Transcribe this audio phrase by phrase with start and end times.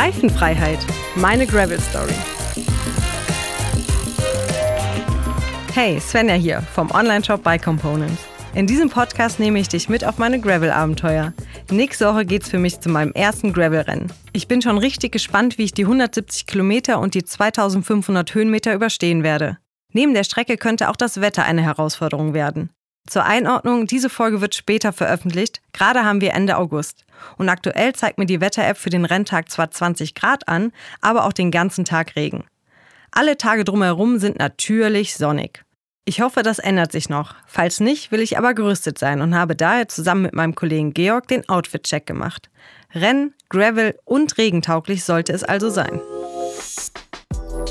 [0.00, 0.78] Reifenfreiheit.
[1.14, 2.14] Meine Gravel Story.
[5.74, 8.22] Hey, Svenja hier vom Online-Shop Bike Components.
[8.54, 11.34] In diesem Podcast nehme ich dich mit auf meine Gravel-Abenteuer.
[11.70, 14.10] Nächste Woche geht's für mich zu meinem ersten Gravel-Rennen.
[14.32, 19.22] Ich bin schon richtig gespannt, wie ich die 170 Kilometer und die 2500 Höhenmeter überstehen
[19.22, 19.58] werde.
[19.92, 22.70] Neben der Strecke könnte auch das Wetter eine Herausforderung werden.
[23.06, 25.60] Zur Einordnung, diese Folge wird später veröffentlicht.
[25.72, 27.04] Gerade haben wir Ende August.
[27.38, 31.32] Und aktuell zeigt mir die Wetter-App für den Renntag zwar 20 Grad an, aber auch
[31.32, 32.44] den ganzen Tag Regen.
[33.10, 35.64] Alle Tage drumherum sind natürlich sonnig.
[36.04, 37.34] Ich hoffe, das ändert sich noch.
[37.46, 41.28] Falls nicht, will ich aber gerüstet sein und habe daher zusammen mit meinem Kollegen Georg
[41.28, 42.50] den Outfit-Check gemacht.
[42.94, 46.00] Renn, Gravel und regentauglich sollte es also sein.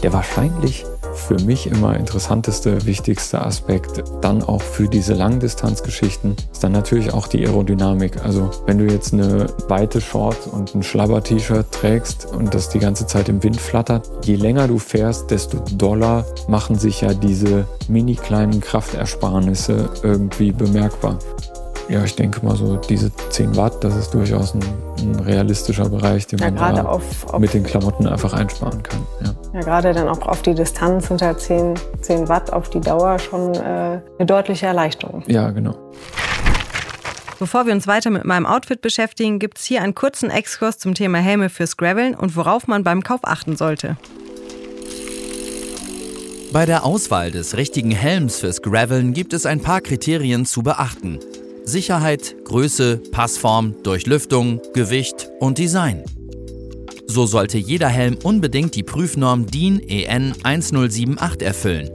[0.03, 0.85] Der wahrscheinlich
[1.19, 7.27] für mich immer interessanteste, wichtigste Aspekt, dann auch für diese Langdistanzgeschichten, ist dann natürlich auch
[7.27, 8.23] die Aerodynamik.
[8.23, 13.05] Also wenn du jetzt eine weite Short und ein Schlabber-T-Shirt trägst und das die ganze
[13.05, 18.15] Zeit im Wind flattert, je länger du fährst, desto doller machen sich ja diese mini
[18.15, 21.19] kleinen Kraftersparnisse irgendwie bemerkbar.
[21.89, 24.61] Ja, ich denke mal so diese 10 Watt, das ist durchaus ein,
[24.99, 28.99] ein realistisischer Bereich, den ja, man auf, auf mit den Klamotten einfach einsparen kann.
[29.23, 29.33] Ja.
[29.55, 33.17] ja, gerade dann auch auf die Distanz sind halt 10, 10 Watt auf die Dauer
[33.17, 33.59] schon äh,
[34.19, 35.23] eine deutliche Erleichterung.
[35.25, 35.75] Ja, genau.
[37.39, 40.93] Bevor wir uns weiter mit meinem Outfit beschäftigen, gibt es hier einen kurzen Exkurs zum
[40.93, 43.97] Thema Helme fürs Graveln und worauf man beim Kauf achten sollte.
[46.51, 51.19] Bei der Auswahl des richtigen Helms fürs Graveln gibt es ein paar Kriterien zu beachten.
[51.69, 56.03] Sicherheit, Größe, Passform, Durchlüftung, Gewicht und Design.
[57.07, 61.89] So sollte jeder Helm unbedingt die Prüfnorm DIN EN 1078 erfüllen.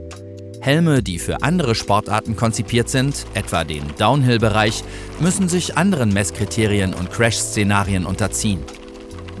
[0.61, 4.83] Helme, die für andere Sportarten konzipiert sind, etwa den Downhill-Bereich,
[5.19, 8.61] müssen sich anderen Messkriterien und Crash-Szenarien unterziehen.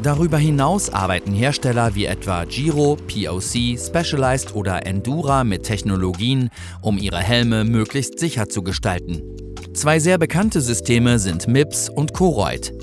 [0.03, 6.49] Darüber hinaus arbeiten Hersteller wie etwa Giro, POC, Specialized oder Endura mit Technologien,
[6.81, 9.44] um ihre Helme möglichst sicher zu gestalten.
[9.75, 12.73] Zwei sehr bekannte Systeme sind MIPS und Koroyd.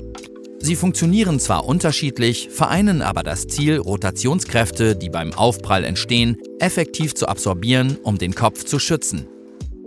[0.59, 7.27] Sie funktionieren zwar unterschiedlich, vereinen aber das Ziel, Rotationskräfte, die beim Aufprall entstehen, effektiv zu
[7.27, 9.27] absorbieren, um den Kopf zu schützen.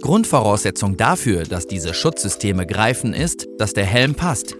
[0.02, 4.56] Grundvoraussetzung dafür, dass diese Schutzsysteme greifen, ist, dass der Helm passt.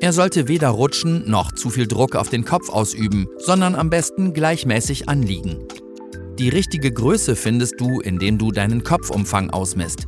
[0.00, 4.34] Er sollte weder rutschen noch zu viel Druck auf den Kopf ausüben, sondern am besten
[4.34, 5.66] gleichmäßig anliegen.
[6.38, 10.06] Die richtige Größe findest du, indem du deinen Kopfumfang ausmisst.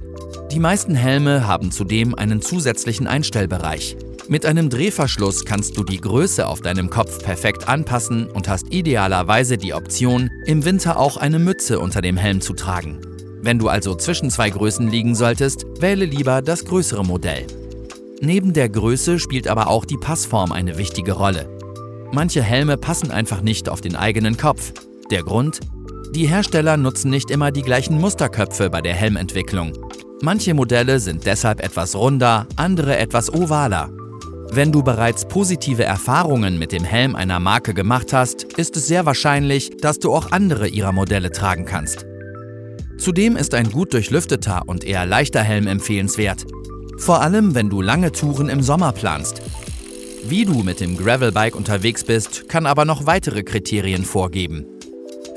[0.52, 3.96] Die meisten Helme haben zudem einen zusätzlichen Einstellbereich.
[4.28, 9.58] Mit einem Drehverschluss kannst du die Größe auf deinem Kopf perfekt anpassen und hast idealerweise
[9.58, 13.00] die Option, im Winter auch eine Mütze unter dem Helm zu tragen.
[13.42, 17.46] Wenn du also zwischen zwei Größen liegen solltest, wähle lieber das größere Modell.
[18.20, 21.48] Neben der Größe spielt aber auch die Passform eine wichtige Rolle.
[22.12, 24.72] Manche Helme passen einfach nicht auf den eigenen Kopf.
[25.10, 25.60] Der Grund?
[26.14, 29.72] Die Hersteller nutzen nicht immer die gleichen Musterköpfe bei der Helmentwicklung.
[30.22, 33.88] Manche Modelle sind deshalb etwas runder, andere etwas ovaler.
[34.53, 39.06] Wenn du bereits positive Erfahrungen mit dem Helm einer Marke gemacht hast, ist es sehr
[39.06, 42.04] wahrscheinlich, dass du auch andere ihrer Modelle tragen kannst.
[42.98, 46.44] Zudem ist ein gut durchlüfteter und eher leichter Helm empfehlenswert.
[46.98, 49.41] Vor allem, wenn du lange Touren im Sommer planst.
[50.25, 54.66] Wie du mit dem Gravelbike unterwegs bist, kann aber noch weitere Kriterien vorgeben.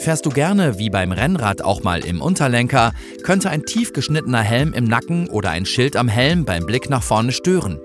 [0.04, 2.92] Fährst du gerne wie beim Rennrad auch mal im Unterlenker,
[3.24, 7.02] könnte ein tief geschnittener Helm im Nacken oder ein Schild am Helm beim Blick nach
[7.02, 7.80] vorne stören.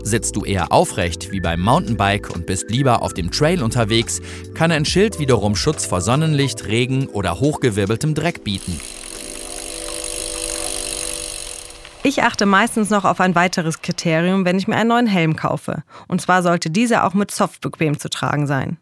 [0.00, 4.20] Sitzt du eher aufrecht wie beim Mountainbike und bist lieber auf dem Trail unterwegs,
[4.54, 8.78] kann ein Schild wiederum Schutz vor Sonnenlicht, Regen oder hochgewirbeltem Dreck bieten.
[12.04, 15.82] Ich achte meistens noch auf ein weiteres Kriterium, wenn ich mir einen neuen Helm kaufe.
[16.06, 18.78] Und zwar sollte dieser auch mit Soft bequem zu tragen sein.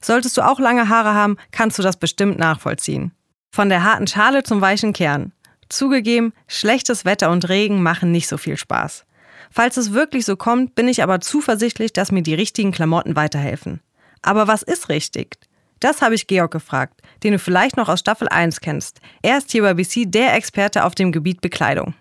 [0.00, 3.12] Solltest du auch lange Haare haben, kannst du das bestimmt nachvollziehen.
[3.50, 5.32] Von der harten Schale zum weichen Kern.
[5.68, 9.04] Zugegeben, schlechtes Wetter und Regen machen nicht so viel Spaß.
[9.50, 13.80] Falls es wirklich so kommt, bin ich aber zuversichtlich, dass mir die richtigen Klamotten weiterhelfen.
[14.22, 15.38] Aber was ist richtig?
[15.80, 19.00] Das habe ich Georg gefragt, den du vielleicht noch aus Staffel 1 kennst.
[19.22, 21.94] Er ist hier bei BC der Experte auf dem Gebiet Bekleidung.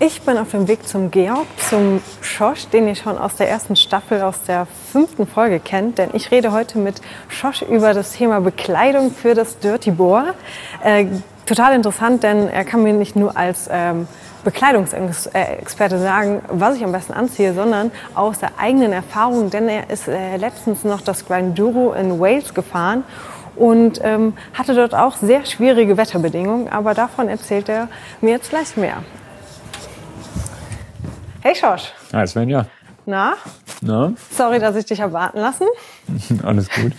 [0.00, 3.74] Ich bin auf dem Weg zum Georg, zum Schosch, den ihr schon aus der ersten
[3.74, 5.98] Staffel, aus der fünften Folge kennt.
[5.98, 10.34] Denn ich rede heute mit Schosch über das Thema Bekleidung für das Dirty Boar.
[10.84, 11.06] Äh,
[11.46, 14.06] total interessant, denn er kann mir nicht nur als ähm,
[14.44, 20.06] Bekleidungsexperte sagen, was ich am besten anziehe, sondern aus der eigenen Erfahrung, denn er ist
[20.06, 23.02] äh, letztens noch das Grinduro in Wales gefahren
[23.56, 27.88] und ähm, hatte dort auch sehr schwierige Wetterbedingungen, aber davon erzählt er
[28.20, 29.02] mir jetzt gleich mehr.
[31.40, 31.92] Hey Schorsch.
[32.12, 32.66] Hi Svenja.
[33.06, 33.36] Na,
[33.80, 34.12] Na?
[34.30, 35.66] Sorry, dass ich dich habe warten lassen.
[36.42, 36.92] Alles gut.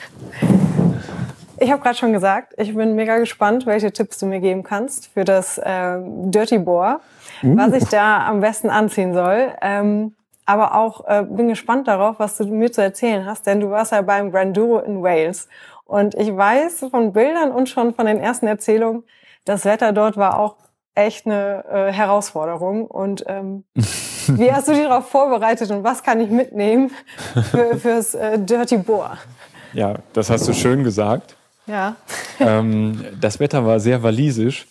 [1.60, 5.08] Ich habe gerade schon gesagt, ich bin mega gespannt, welche Tipps du mir geben kannst
[5.08, 7.02] für das äh, Dirty Boar,
[7.44, 7.58] uh.
[7.58, 9.52] was ich da am besten anziehen soll.
[9.62, 10.16] Ähm,
[10.46, 13.92] aber auch äh, bin gespannt darauf, was du mir zu erzählen hast, denn du warst
[13.92, 15.50] ja beim Granduro in Wales.
[15.84, 19.04] Und ich weiß von Bildern und schon von den ersten Erzählungen,
[19.44, 20.56] das Wetter dort war auch
[20.96, 22.86] echt eine äh, Herausforderung.
[22.88, 23.66] Und ähm,
[24.38, 26.92] wie hast du dich darauf vorbereitet und was kann ich mitnehmen
[27.52, 29.18] für, fürs äh, Dirty Boar?
[29.74, 31.36] Ja, das hast du schön gesagt.
[31.68, 31.96] Ja.
[32.40, 34.66] ähm, das Wetter war sehr walisisch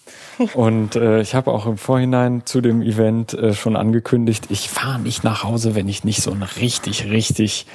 [0.54, 4.98] und äh, ich habe auch im Vorhinein zu dem Event äh, schon angekündigt, ich fahre
[4.98, 7.66] nicht nach Hause, wenn ich nicht so einen richtig, richtig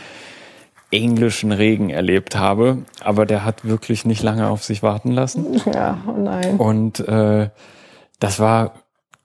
[0.93, 2.79] englischen Regen erlebt habe.
[3.01, 5.61] Aber der hat wirklich nicht lange auf sich warten lassen.
[5.73, 6.57] Ja, oh nein.
[6.57, 7.49] Und äh,
[8.19, 8.73] das war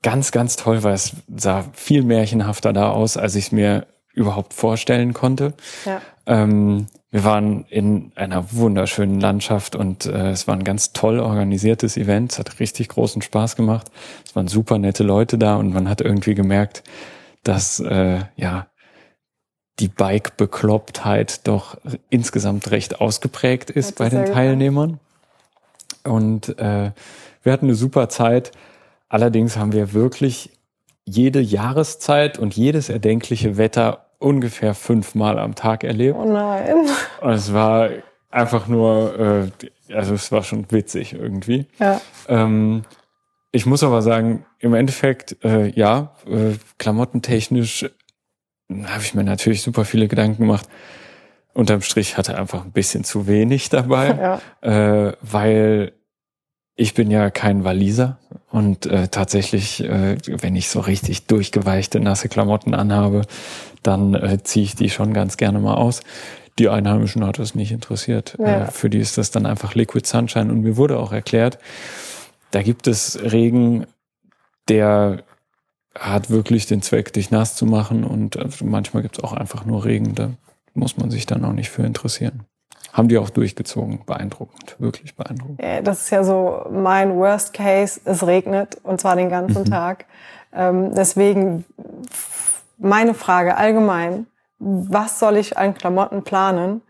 [0.01, 4.53] ganz, ganz toll, weil es sah viel märchenhafter da aus, als ich es mir überhaupt
[4.53, 5.53] vorstellen konnte.
[5.85, 6.01] Ja.
[6.25, 11.97] Ähm, wir waren in einer wunderschönen Landschaft und äh, es war ein ganz toll organisiertes
[11.97, 12.33] Event.
[12.33, 13.87] Es hat richtig großen Spaß gemacht.
[14.25, 16.83] Es waren super nette Leute da und man hat irgendwie gemerkt,
[17.43, 18.67] dass äh, ja
[19.79, 21.77] die Bike-Beklopptheit doch
[22.09, 24.99] insgesamt recht ausgeprägt ist bei den Teilnehmern.
[26.03, 26.91] Und äh,
[27.43, 28.51] wir hatten eine super Zeit.
[29.09, 30.51] Allerdings haben wir wirklich
[31.03, 36.17] jede Jahreszeit und jedes erdenkliche Wetter ungefähr fünfmal am Tag erlebt.
[36.19, 36.87] Oh nein.
[37.21, 37.89] Und es war
[38.29, 39.51] einfach nur,
[39.89, 41.65] äh, also es war schon witzig irgendwie.
[41.79, 41.99] Ja.
[42.27, 42.83] Ähm,
[43.51, 47.89] ich muss aber sagen, im Endeffekt, äh, ja, äh, klamottentechnisch
[48.83, 50.67] habe ich mir natürlich super viele Gedanken gemacht.
[51.53, 55.07] Unterm Strich hatte einfach ein bisschen zu wenig dabei, ja.
[55.07, 55.93] äh, weil
[56.79, 58.17] ich bin ja kein Waliser
[58.51, 63.23] und äh, tatsächlich, äh, wenn ich so richtig durchgeweichte, nasse Klamotten anhabe,
[63.83, 65.99] dann äh, ziehe ich die schon ganz gerne mal aus.
[66.57, 68.37] Die Einheimischen hat das nicht interessiert.
[68.39, 68.63] Ja.
[68.63, 70.49] Äh, für die ist das dann einfach Liquid Sunshine.
[70.49, 71.59] Und mir wurde auch erklärt,
[72.51, 73.85] da gibt es Regen,
[74.69, 75.23] der
[75.95, 78.05] hat wirklich den Zweck, dich nass zu machen.
[78.05, 80.15] Und äh, manchmal gibt es auch einfach nur Regen.
[80.15, 80.31] Da
[80.73, 82.45] muss man sich dann auch nicht für interessieren.
[82.93, 84.05] Haben die auch durchgezogen.
[84.05, 85.61] Beeindruckend, wirklich beeindruckend.
[85.83, 87.99] Das ist ja so mein Worst Case.
[88.05, 89.69] Es regnet und zwar den ganzen mhm.
[89.69, 90.05] Tag.
[90.53, 91.65] Ähm, deswegen
[92.77, 94.27] meine Frage allgemein.
[94.59, 96.81] Was soll ich an Klamotten planen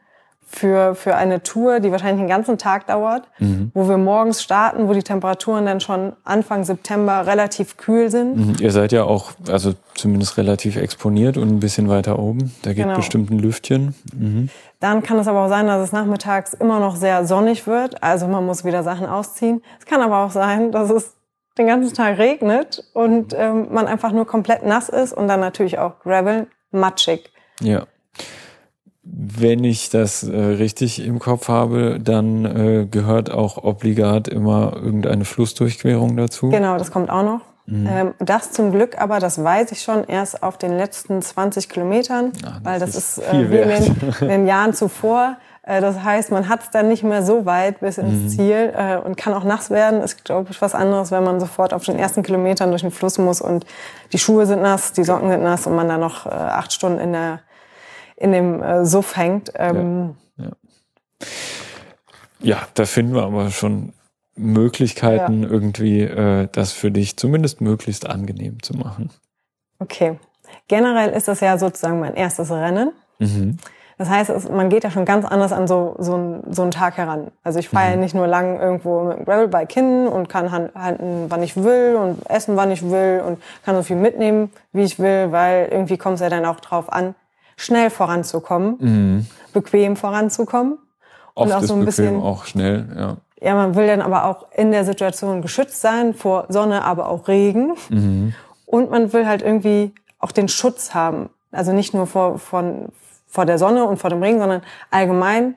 [0.51, 3.71] für, für eine Tour, die wahrscheinlich den ganzen Tag dauert, mhm.
[3.75, 8.35] wo wir morgens starten, wo die Temperaturen dann schon Anfang September relativ kühl sind?
[8.35, 8.55] Mhm.
[8.59, 12.51] Ihr seid ja auch, also zumindest relativ exponiert und ein bisschen weiter oben.
[12.63, 12.95] Da geht genau.
[12.95, 13.93] bestimmt ein Lüftchen.
[14.11, 14.49] Mhm.
[14.79, 18.01] Dann kann es aber auch sein, dass es nachmittags immer noch sehr sonnig wird.
[18.01, 19.61] Also man muss wieder Sachen ausziehen.
[19.79, 21.13] Es kann aber auch sein, dass es
[21.59, 25.77] den ganzen Tag regnet und ähm, man einfach nur komplett nass ist und dann natürlich
[25.77, 27.31] auch Gravel matschig.
[27.61, 27.85] Ja.
[29.21, 35.25] Wenn ich das äh, richtig im Kopf habe, dann äh, gehört auch obligat immer irgendeine
[35.25, 36.47] Flussdurchquerung dazu.
[36.47, 37.41] Genau, das kommt auch noch.
[37.65, 37.87] Mhm.
[37.91, 42.31] Ähm, das zum Glück aber, das weiß ich schon erst auf den letzten 20 Kilometern,
[42.45, 45.35] Ach, das weil das ist, ist äh, wie in den, in den, Jahren zuvor.
[45.63, 48.29] Äh, das heißt, man hat es dann nicht mehr so weit bis ins mhm.
[48.29, 50.01] Ziel äh, und kann auch nass werden.
[50.01, 53.17] Ist, glaube ich, was anderes, wenn man sofort auf den ersten Kilometern durch den Fluss
[53.17, 53.65] muss und
[54.13, 56.99] die Schuhe sind nass, die Socken sind nass und man dann noch äh, acht Stunden
[56.99, 57.41] in, der,
[58.19, 59.51] in dem äh, Suff hängt.
[59.55, 60.51] Ähm, ja, ja.
[62.39, 63.93] ja, da finden wir aber schon
[64.35, 65.49] Möglichkeiten, ja.
[65.49, 69.09] irgendwie äh, das für dich zumindest möglichst angenehm zu machen.
[69.79, 70.17] Okay.
[70.67, 72.91] Generell ist das ja sozusagen mein erstes Rennen.
[73.19, 73.57] Mhm.
[73.97, 76.71] Das heißt, es, man geht ja schon ganz anders an so, so, ein, so einen
[76.71, 77.31] Tag heran.
[77.43, 77.91] Also ich fahre mhm.
[77.91, 81.97] ja nicht nur lang irgendwo mit dem Gravelbike hin und kann halten, wann ich will
[82.01, 85.97] und essen, wann ich will und kann so viel mitnehmen, wie ich will, weil irgendwie
[85.97, 87.13] kommt es ja dann auch drauf an,
[87.59, 89.25] schnell voranzukommen, mhm.
[89.53, 90.77] bequem voranzukommen.
[91.35, 93.17] Oft und auch so ein bisschen auch schnell, ja.
[93.41, 97.29] Ja, man will dann aber auch in der Situation geschützt sein vor Sonne, aber auch
[97.29, 97.73] Regen.
[97.89, 98.33] Mhm.
[98.65, 101.29] Und man will halt irgendwie auch den Schutz haben.
[101.51, 102.89] Also nicht nur vor, von,
[103.27, 104.61] vor der Sonne und vor dem Regen, sondern
[104.91, 105.55] allgemein.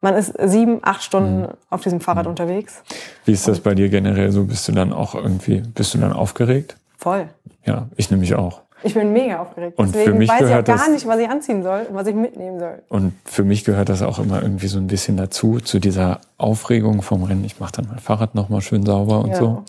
[0.00, 1.48] Man ist sieben, acht Stunden mhm.
[1.68, 2.30] auf diesem Fahrrad mhm.
[2.30, 2.82] unterwegs.
[3.26, 4.44] Wie ist das bei dir generell so?
[4.44, 6.76] Bist du dann auch irgendwie, bist du dann aufgeregt?
[6.96, 7.28] Voll.
[7.66, 8.62] Ja, ich nämlich auch.
[8.82, 9.78] Ich bin mega aufgeregt.
[9.78, 11.94] Und Deswegen für mich weiß gehört ich auch gar nicht, was ich anziehen soll und
[11.94, 12.82] was ich mitnehmen soll.
[12.88, 17.02] Und für mich gehört das auch immer irgendwie so ein bisschen dazu, zu dieser Aufregung
[17.02, 17.44] vom Rennen.
[17.44, 19.64] Ich mache dann mein Fahrrad nochmal schön sauber und ja, so.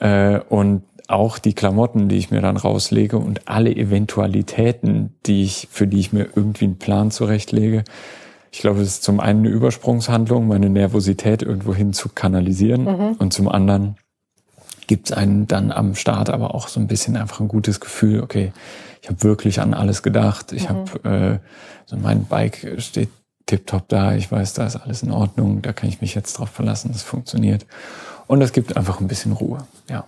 [0.00, 0.36] Ja.
[0.36, 5.68] Äh, und auch die Klamotten, die ich mir dann rauslege und alle Eventualitäten, die ich,
[5.70, 7.84] für die ich mir irgendwie einen Plan zurechtlege.
[8.50, 13.16] Ich glaube, es ist zum einen eine Übersprungshandlung, meine Nervosität irgendwo hin zu kanalisieren mhm.
[13.18, 13.96] und zum anderen
[14.86, 18.22] gibt es einen dann am Start aber auch so ein bisschen einfach ein gutes Gefühl,
[18.22, 18.52] okay,
[19.02, 20.52] ich habe wirklich an alles gedacht.
[20.52, 20.86] Ich mhm.
[21.02, 21.38] habe, äh,
[21.86, 23.10] so mein Bike steht
[23.46, 26.48] tipptopp da, ich weiß, da ist alles in Ordnung, da kann ich mich jetzt drauf
[26.48, 27.66] verlassen, das funktioniert.
[28.26, 30.04] Und es gibt einfach ein bisschen Ruhe, ja.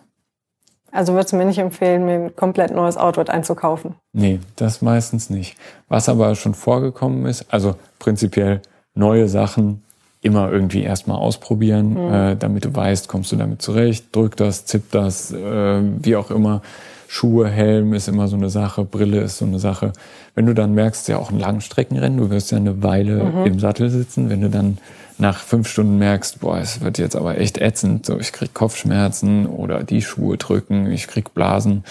[0.90, 3.96] Also würdest du mir nicht empfehlen, mir ein komplett neues Outfit einzukaufen?
[4.14, 5.56] Nee, das meistens nicht.
[5.88, 8.62] Was aber schon vorgekommen ist, also prinzipiell
[8.94, 9.82] neue Sachen
[10.26, 12.12] immer irgendwie erstmal ausprobieren, mhm.
[12.12, 16.30] äh, damit du weißt, kommst du damit zurecht, drück das, zipp das, äh, wie auch
[16.30, 16.62] immer.
[17.08, 19.92] Schuhe, Helm ist immer so eine Sache, Brille ist so eine Sache.
[20.34, 23.46] Wenn du dann merkst, ja auch ein Langstreckenrennen, du wirst ja eine Weile mhm.
[23.46, 24.78] im Sattel sitzen, wenn du dann
[25.18, 29.46] nach fünf Stunden merkst, boah, es wird jetzt aber echt ätzend, so ich krieg Kopfschmerzen
[29.46, 31.84] oder die Schuhe drücken, ich krieg Blasen,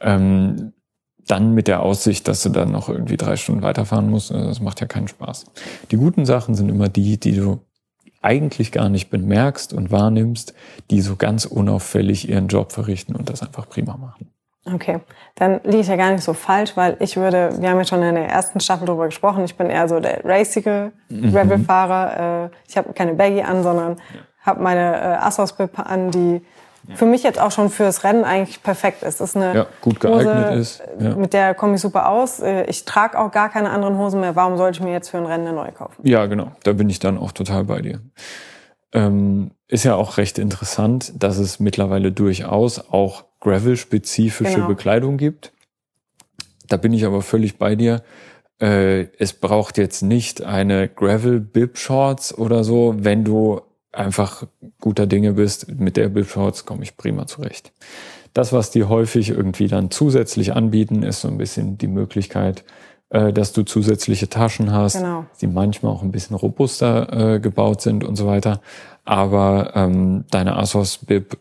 [0.00, 0.72] ähm,
[1.26, 4.60] dann mit der Aussicht, dass du dann noch irgendwie drei Stunden weiterfahren musst, also das
[4.60, 5.44] macht ja keinen Spaß.
[5.90, 7.60] Die guten Sachen sind immer die, die du
[8.22, 10.54] eigentlich gar nicht bemerkst und wahrnimmst,
[10.90, 14.30] die so ganz unauffällig ihren Job verrichten und das einfach prima machen.
[14.66, 15.00] Okay,
[15.36, 18.02] dann liege ich ja gar nicht so falsch, weil ich würde, wir haben ja schon
[18.02, 21.34] in der ersten Staffel darüber gesprochen, ich bin eher so der racige mhm.
[21.34, 22.44] Rebel-Fahrer.
[22.44, 23.96] Äh, ich habe keine Baggy an, sondern
[24.42, 26.42] habe meine äh, Assos-Bib an, die
[26.90, 26.96] ja.
[26.96, 29.20] für mich jetzt auch schon fürs Rennen eigentlich perfekt ist.
[29.20, 30.82] Das ist eine ja, gut geeignet Hose, ist.
[30.98, 31.14] Ja.
[31.14, 32.40] Mit der komme ich super aus.
[32.40, 34.36] Äh, ich trage auch gar keine anderen Hosen mehr.
[34.36, 36.06] Warum sollte ich mir jetzt für ein Rennen eine neue kaufen?
[36.06, 36.52] Ja, genau.
[36.62, 38.00] Da bin ich dann auch total bei dir.
[38.92, 44.66] Ähm, ist ja auch recht interessant, dass es mittlerweile durchaus auch Gravel-spezifische genau.
[44.66, 45.52] Bekleidung gibt.
[46.68, 48.02] Da bin ich aber völlig bei dir.
[48.60, 54.46] Äh, es braucht jetzt nicht eine Gravel-Bib-Shorts oder so, wenn du einfach
[54.80, 55.68] guter Dinge bist.
[55.68, 57.72] Mit der Bib-Shorts komme ich prima zurecht.
[58.32, 62.64] Das, was die häufig irgendwie dann zusätzlich anbieten, ist so ein bisschen die Möglichkeit,
[63.10, 65.26] äh, dass du zusätzliche Taschen hast, genau.
[65.40, 68.60] die manchmal auch ein bisschen robuster äh, gebaut sind und so weiter.
[69.04, 71.36] Aber ähm, deine Asos Bib,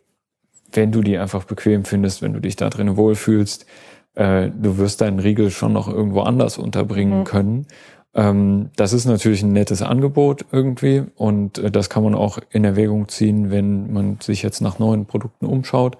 [0.71, 3.67] wenn du die einfach bequem findest, wenn du dich da drin wohlfühlst,
[4.15, 7.23] äh, du wirst deinen Riegel schon noch irgendwo anders unterbringen mhm.
[7.25, 7.67] können.
[8.15, 12.65] Ähm, das ist natürlich ein nettes Angebot irgendwie und äh, das kann man auch in
[12.65, 15.97] Erwägung ziehen, wenn man sich jetzt nach neuen Produkten umschaut.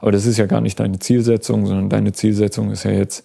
[0.00, 3.24] Aber das ist ja gar nicht deine Zielsetzung, sondern deine Zielsetzung ist ja jetzt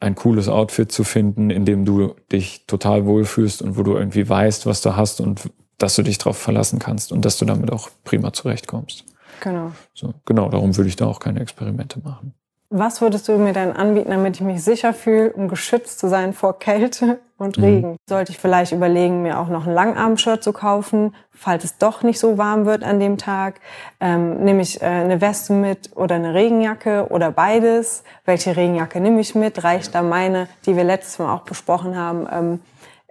[0.00, 4.28] ein cooles Outfit zu finden, in dem du dich total wohlfühlst und wo du irgendwie
[4.28, 7.72] weißt, was du hast und dass du dich darauf verlassen kannst und dass du damit
[7.72, 9.04] auch prima zurechtkommst.
[9.40, 9.72] Genau.
[9.94, 12.34] So, genau, darum würde ich da auch keine Experimente machen.
[12.76, 16.32] Was würdest du mir dann anbieten, damit ich mich sicher fühle, um geschützt zu sein
[16.32, 17.64] vor Kälte und mhm.
[17.64, 17.90] Regen?
[17.92, 17.96] Mhm.
[18.08, 22.18] Sollte ich vielleicht überlegen, mir auch noch ein Langarm-Shirt zu kaufen, falls es doch nicht
[22.18, 23.60] so warm wird an dem Tag?
[24.00, 28.02] Ähm, nehme ich äh, eine Weste mit oder eine Regenjacke oder beides?
[28.24, 29.62] Welche Regenjacke nehme ich mit?
[29.62, 32.60] Reicht da meine, die wir letztes Mal auch besprochen haben, ähm,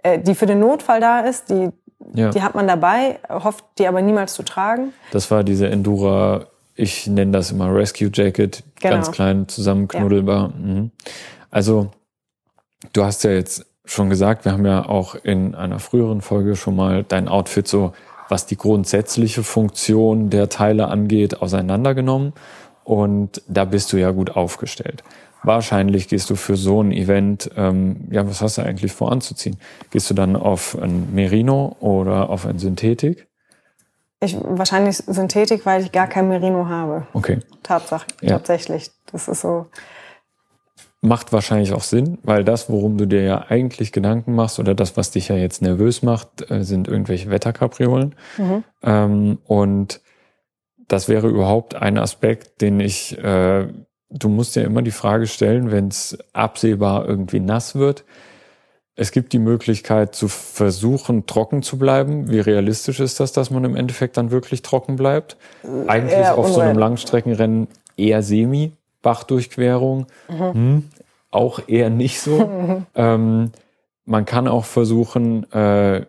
[0.02, 1.70] äh, die für den Notfall da ist, die
[2.12, 2.28] ja.
[2.30, 4.92] Die hat man dabei, hofft die aber niemals zu tragen.
[5.10, 8.94] Das war diese Endura ich nenne das immer Rescue Jacket, genau.
[8.94, 10.52] ganz klein, zusammenknuddelbar.
[10.52, 10.66] Ja.
[10.66, 10.90] Mhm.
[11.50, 11.90] Also,
[12.92, 16.76] du hast ja jetzt schon gesagt, wir haben ja auch in einer früheren Folge schon
[16.76, 17.92] mal dein Outfit so,
[18.28, 22.32] was die grundsätzliche Funktion der Teile angeht, auseinandergenommen.
[22.82, 25.04] Und da bist du ja gut aufgestellt.
[25.42, 29.58] Wahrscheinlich gehst du für so ein Event, ähm, ja, was hast du eigentlich vor anzuziehen?
[29.90, 33.26] Gehst du dann auf ein Merino oder auf ein Synthetik?
[34.24, 37.06] Ich, wahrscheinlich Synthetik, weil ich gar kein Merino habe.
[37.12, 37.40] Okay.
[37.62, 38.30] Tatsache, ja.
[38.30, 38.90] tatsächlich.
[39.12, 39.66] Das ist so.
[41.00, 44.96] Macht wahrscheinlich auch Sinn, weil das, worum du dir ja eigentlich Gedanken machst oder das,
[44.96, 48.14] was dich ja jetzt nervös macht, äh, sind irgendwelche Wetterkapriolen.
[48.38, 48.64] Mhm.
[48.82, 50.00] Ähm, und
[50.88, 53.68] das wäre überhaupt ein Aspekt, den ich, äh,
[54.10, 58.04] du musst ja immer die Frage stellen, wenn es absehbar irgendwie nass wird,
[58.96, 62.30] es gibt die Möglichkeit zu versuchen, trocken zu bleiben.
[62.30, 65.36] Wie realistisch ist das, dass man im Endeffekt dann wirklich trocken bleibt?
[65.86, 68.72] Eigentlich eher auf so einem Langstreckenrennen eher semi,
[69.02, 70.52] Bachdurchquerung, mhm.
[70.52, 70.88] hm,
[71.30, 72.84] auch eher nicht so.
[72.94, 73.50] ähm,
[74.04, 76.06] man kann auch versuchen, äh,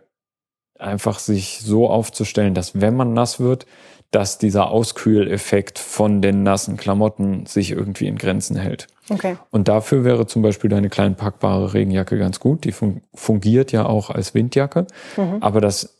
[0.77, 3.65] einfach sich so aufzustellen, dass wenn man nass wird,
[4.12, 8.88] dass dieser Auskühleffekt von den nassen Klamotten sich irgendwie in Grenzen hält.
[9.10, 9.38] Okay.
[9.52, 12.64] Und dafür wäre zum Beispiel deine klein packbare Regenjacke ganz gut.
[12.64, 12.74] Die
[13.14, 14.88] fungiert ja auch als Windjacke.
[15.18, 15.38] Mhm.
[15.42, 15.98] Aber das,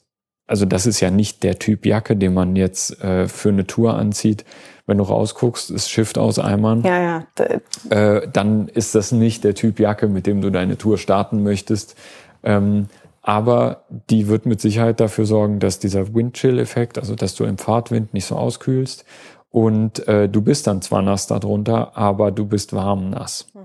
[0.48, 3.96] also das ist ja nicht der Typ Jacke, den man jetzt äh, für eine Tour
[3.96, 4.46] anzieht.
[4.88, 6.84] Wenn du rausguckst, ist Shift aus Eimern.
[6.84, 7.90] Ja, ja.
[7.90, 11.96] Äh, dann ist das nicht der Typ Jacke, mit dem du deine Tour starten möchtest.
[12.44, 12.88] Ähm,
[13.28, 18.14] aber die wird mit Sicherheit dafür sorgen, dass dieser Windchill-Effekt, also dass du im Fahrtwind
[18.14, 19.04] nicht so auskühlst
[19.50, 23.48] und äh, du bist dann zwar nass darunter, aber du bist warm nass.
[23.56, 23.62] Mhm.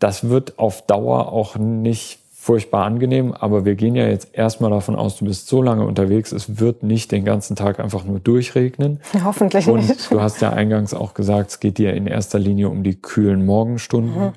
[0.00, 4.96] Das wird auf Dauer auch nicht furchtbar angenehm, aber wir gehen ja jetzt erstmal davon
[4.96, 8.98] aus, du bist so lange unterwegs, es wird nicht den ganzen Tag einfach nur durchregnen.
[9.24, 10.10] Hoffentlich Und nicht.
[10.10, 13.46] du hast ja eingangs auch gesagt, es geht dir in erster Linie um die kühlen
[13.46, 14.24] Morgenstunden.
[14.24, 14.32] Mhm.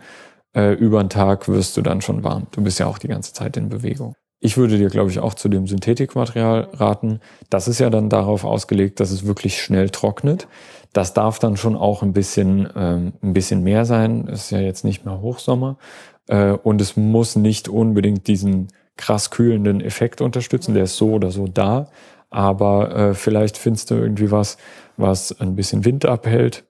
[0.54, 2.46] Äh, über den Tag wirst du dann schon warm.
[2.52, 4.14] Du bist ja auch die ganze Zeit in Bewegung.
[4.46, 7.20] Ich würde dir, glaube ich, auch zu dem Synthetikmaterial raten.
[7.50, 10.48] Das ist ja dann darauf ausgelegt, dass es wirklich schnell trocknet.
[10.94, 14.28] Das darf dann schon auch ein bisschen, ähm, ein bisschen mehr sein.
[14.32, 15.80] Es ist ja jetzt nicht mehr Hochsommer.
[16.28, 20.76] Äh, und es muss nicht unbedingt diesen krass kühlenden Effekt unterstützen.
[20.76, 21.88] Der ist so oder so da.
[22.30, 24.58] Aber äh, vielleicht findest du irgendwie was,
[24.96, 26.66] was ein bisschen Wind abhält.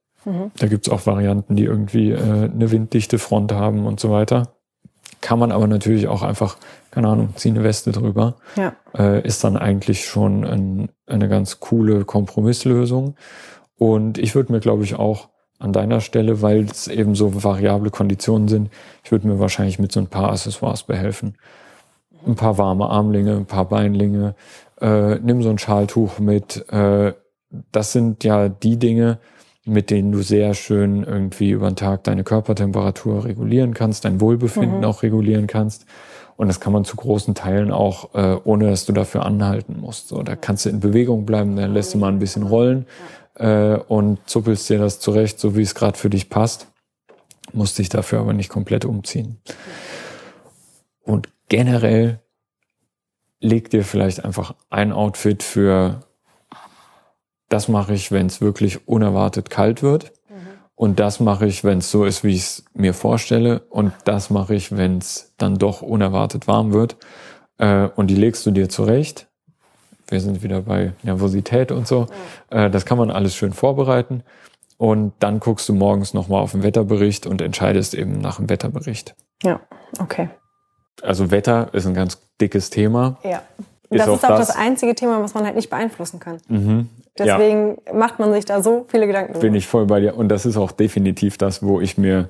[0.57, 4.55] Da gibt's auch Varianten, die irgendwie äh, eine winddichte Front haben und so weiter.
[5.21, 6.57] Kann man aber natürlich auch einfach,
[6.95, 8.37] keine Ahnung, zieh eine Weste drüber.
[8.55, 8.73] Ja.
[8.97, 13.15] Äh, ist dann eigentlich schon ein, eine ganz coole Kompromisslösung.
[13.77, 15.27] Und ich würde mir, glaube ich, auch
[15.59, 18.69] an deiner Stelle, weil es eben so variable Konditionen sind,
[19.03, 21.37] ich würde mir wahrscheinlich mit so ein paar Accessoires behelfen.
[22.25, 24.35] Ein paar warme Armlinge, ein paar Beinlinge,
[24.79, 26.65] äh, nimm so ein Schaltuch mit.
[26.71, 27.11] Äh,
[27.73, 29.19] das sind ja die Dinge,
[29.65, 34.85] mit denen du sehr schön irgendwie über den Tag deine Körpertemperatur regulieren kannst, dein Wohlbefinden
[34.85, 35.85] auch regulieren kannst.
[36.37, 40.09] Und das kann man zu großen Teilen auch, äh, ohne dass du dafür anhalten musst.
[40.09, 42.85] So, da kannst du in Bewegung bleiben, dann lässt du mal ein bisschen rollen
[43.35, 46.67] äh, und zuppelst dir das zurecht, so wie es gerade für dich passt.
[47.53, 49.39] Musst dich dafür aber nicht komplett umziehen.
[51.03, 52.19] Und generell
[53.39, 56.01] leg dir vielleicht einfach ein Outfit für
[57.49, 60.11] das mache ich, wenn es wirklich unerwartet kalt wird.
[60.75, 63.61] Und das mache ich, wenn es so ist, wie ich es mir vorstelle.
[63.69, 66.97] Und das mache ich, wenn es dann doch unerwartet warm wird.
[67.57, 69.27] Äh, und die legst du dir zurecht.
[70.07, 72.07] Wir sind wieder bei Nervosität und so.
[72.49, 74.23] Äh, das kann man alles schön vorbereiten.
[74.77, 79.15] Und dann guckst du morgens nochmal auf den Wetterbericht und entscheidest eben nach dem Wetterbericht.
[79.43, 79.61] Ja,
[79.99, 80.29] okay.
[81.01, 83.17] Also Wetter ist ein ganz dickes Thema.
[83.23, 83.41] Ja.
[83.89, 86.39] Ist das auch ist auch das, das- einzige Thema, was man halt nicht beeinflussen kann.
[86.49, 86.89] Mhm.
[87.17, 87.37] Ja.
[87.37, 90.17] Deswegen macht man sich da so viele Gedanken bin ich voll bei dir.
[90.17, 92.29] Und das ist auch definitiv das, wo ich mir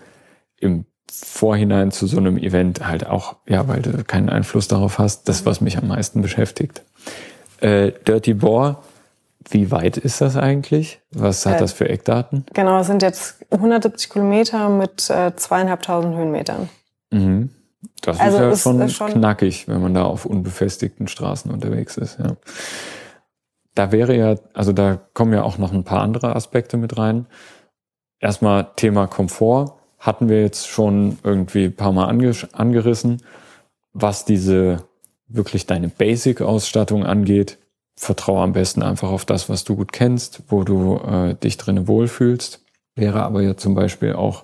[0.60, 5.28] im Vorhinein zu so einem Event halt auch, ja, weil du keinen Einfluss darauf hast,
[5.30, 6.84] das, was mich am meisten beschäftigt.
[7.62, 8.84] Äh, Dirty Boar,
[9.50, 11.00] wie weit ist das eigentlich?
[11.12, 12.46] Was hat Äh, das für Eckdaten?
[12.54, 16.70] Genau, es sind jetzt 170 Kilometer mit äh, zweieinhalbtausend Höhenmetern.
[17.12, 17.50] Mhm.
[18.02, 21.52] Das Also ist ja es schon, ist schon- knackig, wenn man da auf unbefestigten Straßen
[21.52, 22.18] unterwegs ist.
[22.20, 22.36] Ja.
[23.76, 27.28] Da wäre ja, also da kommen ja auch noch ein paar andere Aspekte mit rein.
[28.20, 33.22] Erstmal Thema Komfort hatten wir jetzt schon irgendwie ein paar Mal ange angerissen.
[33.94, 34.84] Was diese
[35.28, 37.58] wirklich deine Basic-Ausstattung angeht,
[37.98, 41.88] vertraue am besten einfach auf das, was du gut kennst, wo du äh, dich drinnen
[41.88, 42.62] wohlfühlst.
[42.96, 44.44] Wäre aber ja zum Beispiel auch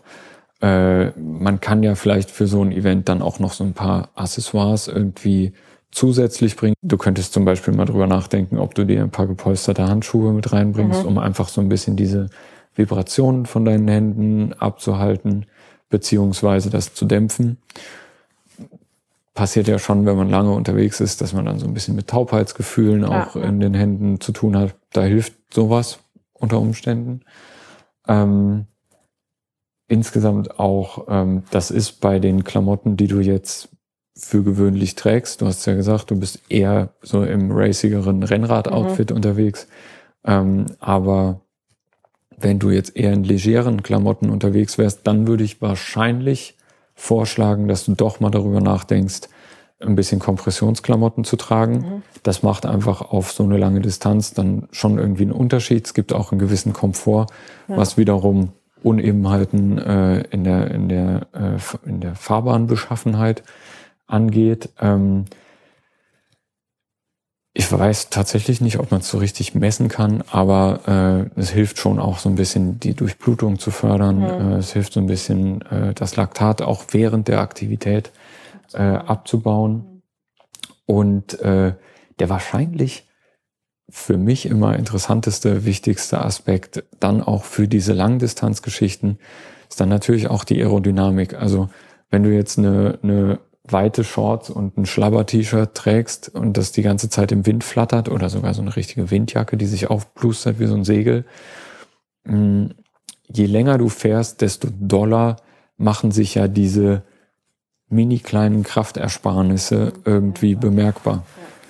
[0.61, 4.09] äh, man kann ja vielleicht für so ein Event dann auch noch so ein paar
[4.15, 5.53] Accessoires irgendwie
[5.91, 6.75] zusätzlich bringen.
[6.81, 10.51] Du könntest zum Beispiel mal drüber nachdenken, ob du dir ein paar gepolsterte Handschuhe mit
[10.51, 12.29] reinbringst, um einfach so ein bisschen diese
[12.75, 15.45] Vibrationen von deinen Händen abzuhalten,
[15.89, 17.57] beziehungsweise das zu dämpfen.
[19.33, 22.07] Passiert ja schon, wenn man lange unterwegs ist, dass man dann so ein bisschen mit
[22.07, 23.27] Taubheitsgefühlen Ja.
[23.27, 24.75] auch in den Händen zu tun hat.
[24.93, 25.99] Da hilft sowas
[26.33, 27.21] unter Umständen.
[28.07, 28.65] Ähm,
[29.87, 33.69] insgesamt auch, ähm, das ist bei den Klamotten, die du jetzt
[34.15, 35.41] für gewöhnlich trägst.
[35.41, 39.67] Du hast ja gesagt, du bist eher so im racigeren Rennrad-Outfit unterwegs.
[40.25, 41.41] Ähm, aber
[42.37, 46.57] wenn du jetzt eher in legeren Klamotten unterwegs wärst, dann würde ich wahrscheinlich
[46.93, 49.21] vorschlagen, dass du doch mal darüber nachdenkst,
[49.79, 52.03] ein bisschen Kompressionsklamotten zu tragen.
[52.21, 55.85] Das macht einfach auf so eine lange Distanz dann schon irgendwie einen Unterschied.
[55.87, 57.27] Es gibt auch einen gewissen Komfort,
[57.67, 58.49] was wiederum
[58.83, 63.43] Unebenheiten äh, in der in der äh, in der Fahrbahnbeschaffenheit
[64.11, 64.69] angeht.
[64.79, 65.25] Ähm,
[67.53, 71.79] ich weiß tatsächlich nicht, ob man es so richtig messen kann, aber äh, es hilft
[71.79, 74.21] schon auch so ein bisschen die Durchblutung zu fördern.
[74.21, 78.11] Äh, es hilft so ein bisschen äh, das Laktat auch während der Aktivität
[78.73, 80.01] äh, abzubauen.
[80.85, 81.73] Und äh,
[82.19, 83.07] der wahrscheinlich
[83.89, 89.19] für mich immer interessanteste, wichtigste Aspekt dann auch für diese Langdistanzgeschichten
[89.69, 91.33] ist dann natürlich auch die Aerodynamik.
[91.33, 91.69] Also
[92.09, 93.39] wenn du jetzt eine, eine
[93.71, 98.29] weite Shorts und ein Schlabber-T-Shirt trägst und das die ganze Zeit im Wind flattert oder
[98.29, 101.25] sogar so eine richtige Windjacke, die sich aufplustert wie so ein Segel,
[102.25, 102.69] mh,
[103.27, 105.37] je länger du fährst, desto doller
[105.77, 107.03] machen sich ja diese
[107.89, 111.23] mini kleinen Kraftersparnisse irgendwie bemerkbar.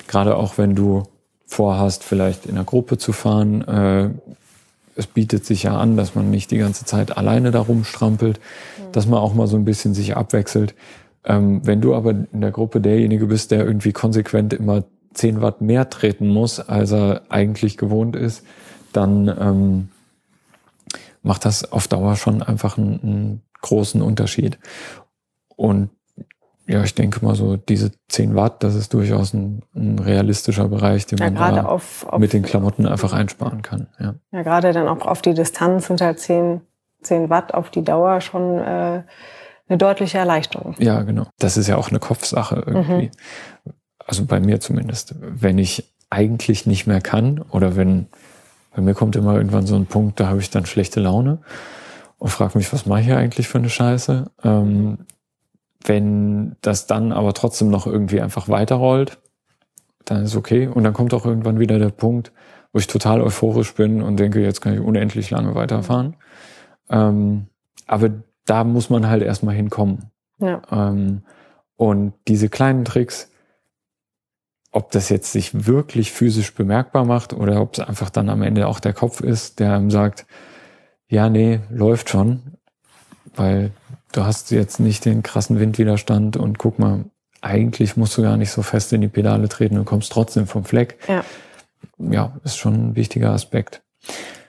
[0.07, 1.03] Gerade auch wenn du
[1.51, 3.61] vorhast, vielleicht in einer Gruppe zu fahren.
[3.67, 4.09] Äh,
[4.95, 8.39] es bietet sich ja an, dass man nicht die ganze Zeit alleine da rumstrampelt,
[8.91, 10.75] dass man auch mal so ein bisschen sich abwechselt.
[11.23, 15.61] Ähm, wenn du aber in der Gruppe derjenige bist, der irgendwie konsequent immer 10 Watt
[15.61, 18.43] mehr treten muss, als er eigentlich gewohnt ist,
[18.93, 19.89] dann ähm,
[21.21, 24.57] macht das auf Dauer schon einfach einen, einen großen Unterschied.
[25.55, 25.89] Und
[26.67, 31.05] ja, ich denke mal so, diese 10 Watt, das ist durchaus ein, ein realistischer Bereich,
[31.05, 33.87] den ja, man da auf, auf, mit den Klamotten einfach einsparen kann.
[33.99, 34.15] Ja.
[34.31, 36.61] ja, gerade dann auch auf die Distanz sind halt 10,
[37.01, 39.03] 10 Watt auf die Dauer schon äh,
[39.71, 40.75] eine deutliche Erleichterung.
[40.79, 41.27] Ja, genau.
[41.39, 43.09] Das ist ja auch eine Kopfsache irgendwie.
[43.65, 43.73] Mhm.
[44.05, 45.15] Also bei mir zumindest.
[45.21, 48.07] Wenn ich eigentlich nicht mehr kann oder wenn
[48.75, 51.39] bei mir kommt immer irgendwann so ein Punkt, da habe ich dann schlechte Laune
[52.17, 54.29] und frage mich, was mache ich hier eigentlich für eine Scheiße?
[54.43, 54.99] Ähm,
[55.85, 59.19] wenn das dann aber trotzdem noch irgendwie einfach weiterrollt,
[60.05, 60.67] dann ist okay.
[60.67, 62.33] Und dann kommt auch irgendwann wieder der Punkt,
[62.73, 66.15] wo ich total euphorisch bin und denke, jetzt kann ich unendlich lange weiterfahren.
[66.89, 67.47] Ähm,
[67.87, 68.09] aber
[68.51, 70.11] da muss man halt erstmal hinkommen.
[70.39, 70.61] Ja.
[70.69, 71.21] Ähm,
[71.77, 73.31] und diese kleinen Tricks,
[74.73, 78.67] ob das jetzt sich wirklich physisch bemerkbar macht oder ob es einfach dann am Ende
[78.67, 80.25] auch der Kopf ist, der einem sagt,
[81.07, 82.57] ja, nee, läuft schon,
[83.37, 83.71] weil
[84.11, 87.05] du hast jetzt nicht den krassen Windwiderstand und guck mal,
[87.39, 90.65] eigentlich musst du gar nicht so fest in die Pedale treten und kommst trotzdem vom
[90.65, 90.99] Fleck.
[91.07, 91.23] Ja,
[91.97, 93.81] ja ist schon ein wichtiger Aspekt.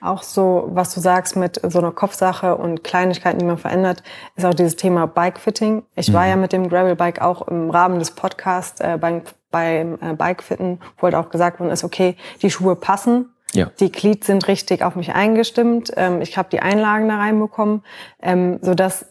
[0.01, 4.03] Auch so, was du sagst mit so einer Kopfsache und Kleinigkeiten, die man verändert,
[4.35, 5.83] ist auch dieses Thema Bikefitting.
[5.95, 6.13] Ich mhm.
[6.13, 10.81] war ja mit dem Gravelbike auch im Rahmen des Podcasts äh, beim, beim äh, Bikefitten,
[10.97, 13.29] wo halt auch gesagt worden ist, okay, die Schuhe passen.
[13.53, 13.69] Ja.
[13.79, 15.93] Die Glied sind richtig auf mich eingestimmt.
[15.95, 17.83] Ähm, ich habe die Einlagen da reinbekommen,
[18.21, 19.05] ähm, so dass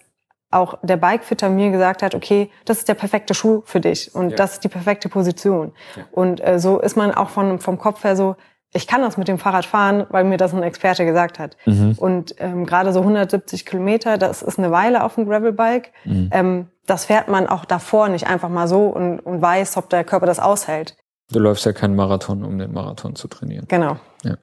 [0.51, 4.31] auch der Bikefitter mir gesagt hat, okay, das ist der perfekte Schuh für dich und
[4.31, 4.37] ja.
[4.37, 5.73] das ist die perfekte Position.
[5.97, 6.05] Ja.
[6.13, 8.37] Und äh, so ist man auch von, vom Kopf her so,
[8.73, 11.57] ich kann das mit dem Fahrrad fahren, weil mir das ein Experte gesagt hat.
[11.67, 11.95] Mhm.
[11.99, 15.93] Und ähm, gerade so 170 Kilometer, das ist eine Weile auf dem Gravelbike.
[16.05, 16.31] Mhm.
[16.33, 20.05] Ähm, das fährt man auch davor nicht einfach mal so und, und weiß, ob der
[20.05, 20.97] Körper das aushält.
[21.31, 23.67] Du läufst ja keinen Marathon, um den Marathon zu trainieren.
[23.69, 23.97] Genau.
[24.25, 24.37] Ja.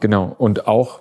[0.00, 0.34] Genau.
[0.36, 1.00] Und auch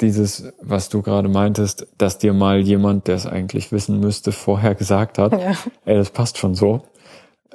[0.00, 4.74] dieses, was du gerade meintest, dass dir mal jemand, der es eigentlich wissen müsste, vorher
[4.74, 5.52] gesagt hat, ja.
[5.84, 6.82] ey, das passt schon so,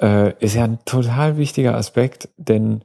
[0.00, 2.84] äh, ist ja ein total wichtiger Aspekt, denn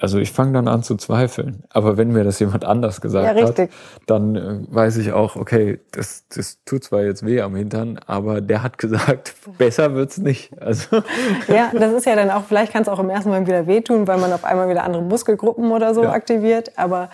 [0.00, 1.64] also ich fange dann an zu zweifeln.
[1.70, 3.68] Aber wenn mir das jemand anders gesagt ja, hat,
[4.06, 8.40] dann äh, weiß ich auch, okay, das, das tut zwar jetzt weh am Hintern, aber
[8.40, 10.50] der hat gesagt, besser wird's nicht.
[10.60, 10.96] Also
[11.48, 14.06] ja, das ist ja dann auch, vielleicht kann es auch im ersten Mal wieder wehtun,
[14.06, 16.10] weil man auf einmal wieder andere Muskelgruppen oder so ja.
[16.10, 16.78] aktiviert.
[16.78, 17.10] Aber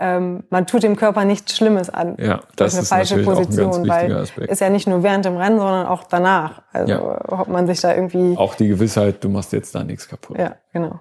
[0.00, 2.16] ähm, man tut dem Körper nichts Schlimmes an.
[2.18, 4.50] Ja, das ist eine falsche Position, ein weil Aspekt.
[4.50, 6.62] ist ja nicht nur während dem Rennen, sondern auch danach.
[6.72, 7.32] Also ja.
[7.32, 10.38] ob man sich da irgendwie auch die Gewissheit, du machst jetzt da nichts kaputt.
[10.38, 11.00] Ja, genau.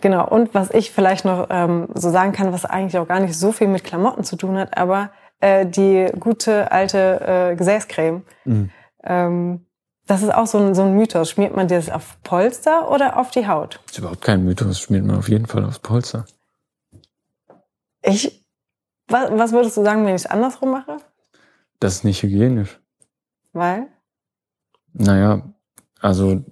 [0.00, 0.26] Genau.
[0.26, 3.52] Und was ich vielleicht noch ähm, so sagen kann, was eigentlich auch gar nicht so
[3.52, 5.10] viel mit Klamotten zu tun hat, aber
[5.40, 8.22] äh, die gute alte äh, Gesäßcreme.
[8.44, 8.70] Mhm.
[9.04, 9.66] Ähm,
[10.06, 11.30] das ist auch so ein, so ein Mythos.
[11.30, 13.80] Schmiert man das auf Polster oder auf die Haut?
[13.84, 14.80] Das ist überhaupt kein Mythos.
[14.80, 16.24] Schmiert man auf jeden Fall aufs Polster.
[18.02, 18.44] Ich,
[19.06, 20.96] was, was würdest du sagen, wenn ich es andersrum mache?
[21.78, 22.80] Das ist nicht hygienisch.
[23.52, 23.86] Weil?
[24.92, 25.42] Naja,
[26.00, 26.42] also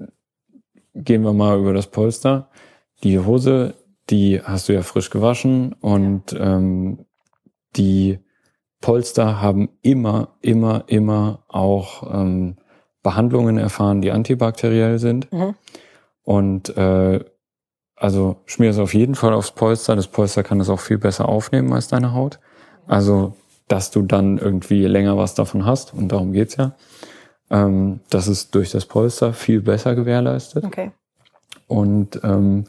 [0.94, 2.48] gehen wir mal über das Polster
[3.04, 3.74] die Hose,
[4.10, 7.04] die hast du ja frisch gewaschen und ähm,
[7.76, 8.18] die
[8.80, 12.56] Polster haben immer, immer, immer auch ähm,
[13.02, 15.32] Behandlungen erfahren, die antibakteriell sind.
[15.32, 15.54] Mhm.
[16.22, 17.24] Und äh,
[17.96, 19.96] also schmier es auf jeden Fall aufs Polster.
[19.96, 22.38] Das Polster kann es auch viel besser aufnehmen als deine Haut.
[22.86, 23.34] Also,
[23.66, 26.74] dass du dann irgendwie länger was davon hast, und darum geht's ja.
[27.50, 30.64] Ähm, das ist durch das Polster viel besser gewährleistet.
[30.64, 30.92] Okay.
[31.66, 32.64] Und ähm,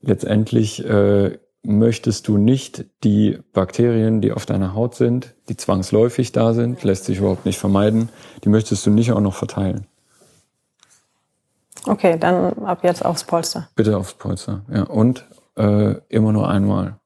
[0.00, 6.54] letztendlich äh, möchtest du nicht die Bakterien, die auf deiner Haut sind, die zwangsläufig da
[6.54, 8.08] sind, lässt sich überhaupt nicht vermeiden,
[8.44, 9.86] die möchtest du nicht auch noch verteilen.
[11.86, 13.68] Okay, dann ab jetzt aufs Polster.
[13.74, 14.82] Bitte aufs Polster, ja.
[14.84, 16.96] Und äh, immer nur einmal.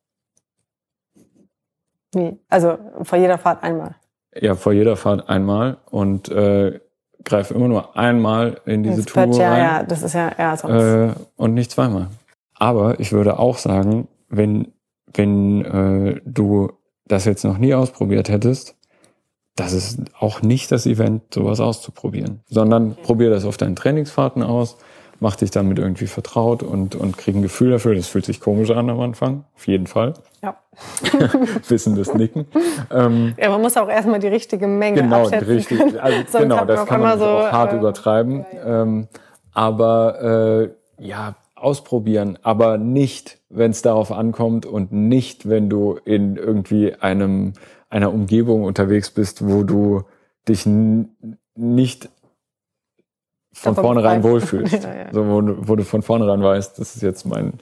[2.13, 2.39] Wie?
[2.49, 3.97] Also vor jeder Fahrt einmal?
[4.41, 6.81] Ja, vor jeder Fahrt einmal und äh,
[7.25, 9.63] greif immer nur einmal in diese Tube ja, rein.
[9.63, 10.83] Ja, das ist ja, ja sonst.
[10.83, 12.09] Äh, und nicht zweimal.
[12.55, 14.69] Aber ich würde auch sagen, wenn,
[15.13, 16.73] wenn äh, du
[17.07, 18.77] das jetzt noch nie ausprobiert hättest,
[19.57, 23.01] das ist auch nicht das Event, sowas auszuprobieren, sondern okay.
[23.05, 24.77] probier das auf deinen Trainingsfahrten aus,
[25.21, 27.95] mach dich damit irgendwie vertraut und, und krieg ein Gefühl dafür.
[27.95, 30.15] Das fühlt sich komisch an am Anfang, auf jeden Fall.
[30.43, 30.57] Ja.
[31.69, 32.47] Wissendes Nicken.
[32.91, 35.49] Ähm, ja, man muss auch erstmal die richtige Menge genau, abschätzen.
[35.49, 38.45] Richtig, also, genau, das kann man so, auch hart äh, übertreiben.
[38.53, 38.83] Ja, ja.
[38.83, 39.09] Ähm,
[39.53, 46.37] aber äh, ja, ausprobieren, aber nicht, wenn es darauf ankommt und nicht, wenn du in
[46.37, 47.55] irgendwie einem
[47.89, 50.03] einer Umgebung unterwegs bist, wo du
[50.49, 50.67] dich
[51.55, 52.09] nicht
[53.53, 54.73] von vornherein wohlfühlst.
[54.85, 55.13] ja, ja.
[55.13, 57.55] So, wo, wo, du von vornherein weißt, das ist jetzt mein,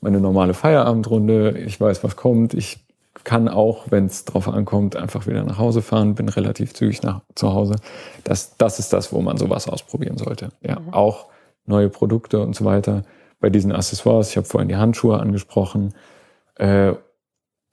[0.00, 2.86] meine normale Feierabendrunde, ich weiß, was kommt, ich
[3.24, 7.22] kann auch, wenn es drauf ankommt, einfach wieder nach Hause fahren, bin relativ zügig nach
[7.34, 7.76] zu Hause.
[8.24, 10.50] Das, das ist das, wo man sowas ausprobieren sollte.
[10.62, 10.92] Ja, mhm.
[10.92, 11.26] auch
[11.66, 13.02] neue Produkte und so weiter.
[13.40, 15.94] Bei diesen Accessoires, ich habe vorhin die Handschuhe angesprochen,
[16.56, 16.94] äh,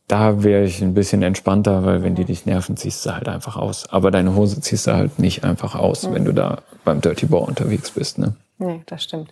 [0.07, 3.57] da wäre ich ein bisschen entspannter, weil wenn die dich nerven, ziehst du halt einfach
[3.57, 3.89] aus.
[3.89, 6.13] Aber deine Hose ziehst du halt nicht einfach aus, mhm.
[6.13, 8.19] wenn du da beim Dirty Bow unterwegs bist.
[8.19, 8.35] Ne?
[8.59, 9.31] Nee, das stimmt.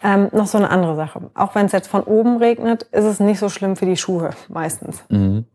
[0.00, 1.20] Ähm, noch so eine andere Sache.
[1.34, 4.30] Auch wenn es jetzt von oben regnet, ist es nicht so schlimm für die Schuhe
[4.48, 5.02] meistens.
[5.08, 5.46] Mhm.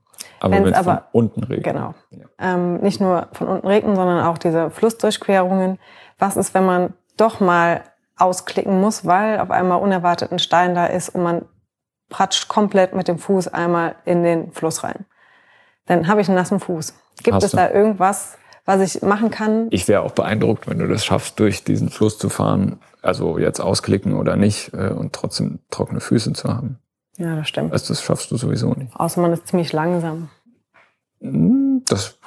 [0.42, 1.64] Aber wenn es von unten regnet.
[1.64, 1.94] Genau.
[2.12, 2.26] Ja.
[2.40, 5.80] Ähm, nicht nur von unten regnen, sondern auch diese Flussdurchquerungen.
[6.20, 7.84] Was ist, wenn man doch mal
[8.18, 11.46] ausklicken muss, weil auf einmal unerwartet ein Stein da ist und man
[12.10, 15.06] pratscht komplett mit dem Fuß einmal in den Fluss rein.
[15.86, 16.94] Dann habe ich einen nassen Fuß.
[17.24, 17.58] Gibt Hast es du?
[17.58, 19.68] da irgendwas, was ich machen kann?
[19.72, 23.60] Ich wäre auch beeindruckt, wenn du das schaffst, durch diesen Fluss zu fahren, also jetzt
[23.60, 26.80] ausklicken oder nicht äh, und trotzdem trockene Füße zu haben.
[27.18, 27.74] Ja, das stimmt.
[27.74, 28.96] Also das schaffst du sowieso nicht.
[28.96, 30.30] Außer man ist ziemlich langsam.
[31.20, 31.84] Hm,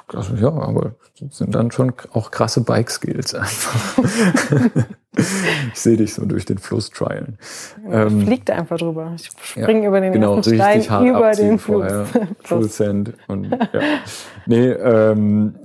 [0.09, 3.97] das, also ja, aber das sind dann schon auch krasse Bike-Skills einfach.
[5.17, 7.37] ich sehe dich so durch den Fluss trialen.
[7.89, 9.13] Ähm, fliegt einfach drüber.
[9.15, 11.91] Ich springe ja, über den genau, ersten Stein über den Fluss.
[12.43, 13.13] Full Sand.
[13.27, 13.59] Und, ja.
[14.45, 15.55] Nee, ähm,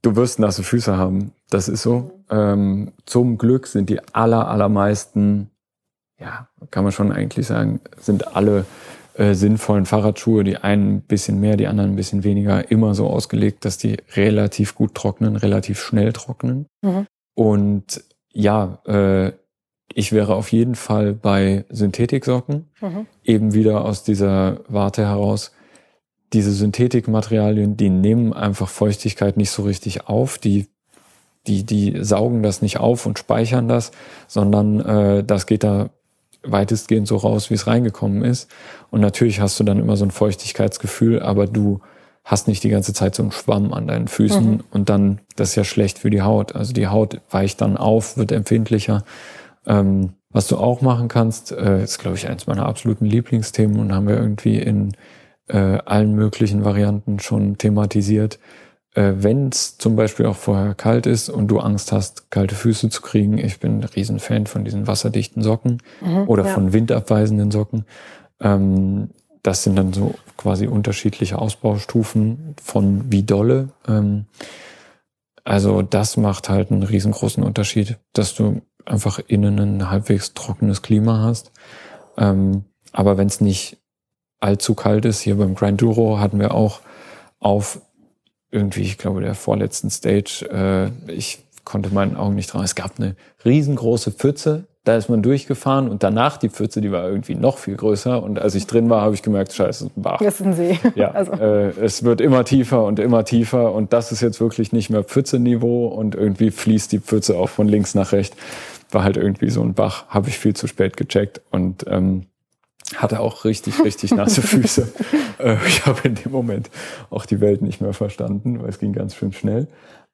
[0.00, 1.32] du wirst nasse Füße haben.
[1.50, 2.22] Das ist so.
[2.30, 5.50] Ähm, zum Glück sind die aller, allermeisten,
[6.18, 8.64] ja, kann man schon eigentlich sagen, sind alle
[9.20, 13.06] äh, sinnvollen Fahrradschuhe, die einen ein bisschen mehr, die anderen ein bisschen weniger, immer so
[13.06, 16.64] ausgelegt, dass die relativ gut trocknen, relativ schnell trocknen.
[16.80, 17.06] Mhm.
[17.34, 18.02] Und
[18.32, 19.32] ja, äh,
[19.92, 23.06] ich wäre auf jeden Fall bei Synthetiksocken, mhm.
[23.22, 25.52] eben wieder aus dieser Warte heraus.
[26.32, 30.68] Diese Synthetikmaterialien, die nehmen einfach Feuchtigkeit nicht so richtig auf, die
[31.46, 33.92] die, die saugen das nicht auf und speichern das,
[34.28, 35.90] sondern äh, das geht da
[36.42, 38.50] weitestgehend so raus, wie es reingekommen ist.
[38.90, 41.80] Und natürlich hast du dann immer so ein Feuchtigkeitsgefühl, aber du
[42.24, 44.64] hast nicht die ganze Zeit so einen Schwamm an deinen Füßen mhm.
[44.70, 46.54] und dann, das ist ja schlecht für die Haut.
[46.54, 49.04] Also die Haut weicht dann auf, wird empfindlicher.
[49.66, 53.92] Ähm, was du auch machen kannst, äh, ist, glaube ich, eins meiner absoluten Lieblingsthemen und
[53.92, 54.92] haben wir irgendwie in
[55.48, 58.38] äh, allen möglichen Varianten schon thematisiert.
[59.00, 62.90] Äh, Wenn es zum Beispiel auch vorher kalt ist und du Angst hast, kalte Füße
[62.90, 66.52] zu kriegen, ich bin ein Riesenfan von diesen wasserdichten Socken mhm, oder ja.
[66.52, 67.86] von windabweisenden Socken.
[68.40, 69.08] Ähm,
[69.42, 73.70] das sind dann so quasi unterschiedliche Ausbaustufen von wie dolle.
[73.88, 74.26] Ähm,
[75.44, 81.22] also das macht halt einen riesengroßen Unterschied, dass du einfach innen ein halbwegs trockenes Klima
[81.22, 81.52] hast.
[82.18, 83.78] Ähm, aber wenn es nicht
[84.40, 86.80] allzu kalt ist, hier beim Grand Duro hatten wir auch
[87.38, 87.80] auf
[88.50, 92.64] irgendwie, ich glaube, der vorletzten Stage, äh, ich konnte meinen Augen nicht trauen.
[92.64, 97.06] Es gab eine riesengroße Pfütze da ist man durchgefahren und danach die Pfütze, die war
[97.06, 98.22] irgendwie noch viel größer.
[98.22, 100.20] Und als ich drin war, habe ich gemerkt, scheiße, ist ein Bach.
[100.20, 100.78] Das ist ein See.
[100.94, 101.32] Ja, also.
[101.32, 105.04] äh, es wird immer tiefer und immer tiefer und das ist jetzt wirklich nicht mehr
[105.04, 108.36] Pfützeniveau und irgendwie fließt die Pfütze auch von links nach rechts.
[108.90, 112.26] War halt irgendwie so ein Bach, habe ich viel zu spät gecheckt und ähm,
[112.96, 114.92] hatte auch richtig, richtig nasse Füße.
[115.38, 116.70] äh, ich habe in dem Moment
[117.10, 119.68] auch die Welt nicht mehr verstanden, weil es ging ganz schön schnell.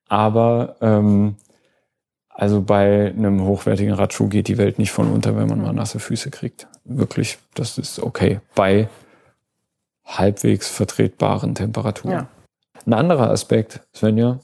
[0.09, 1.37] Aber ähm,
[2.29, 5.99] also bei einem hochwertigen Radschuh geht die Welt nicht von unter, wenn man mal nasse
[5.99, 6.69] Füße kriegt.
[6.85, 8.41] Wirklich, das ist okay.
[8.55, 8.89] Bei
[10.05, 12.12] halbwegs vertretbaren Temperaturen.
[12.12, 12.29] Ja.
[12.85, 14.41] Ein anderer Aspekt, Svenja,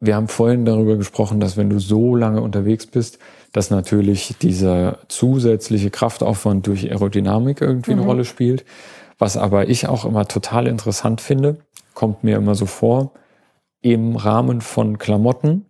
[0.00, 3.18] wir haben vorhin darüber gesprochen, dass wenn du so lange unterwegs bist,
[3.52, 8.00] dass natürlich dieser zusätzliche Kraftaufwand durch Aerodynamik irgendwie mhm.
[8.00, 8.64] eine Rolle spielt.
[9.18, 11.56] Was aber ich auch immer total interessant finde,
[11.94, 13.12] kommt mir immer so vor,
[13.80, 15.66] im Rahmen von Klamotten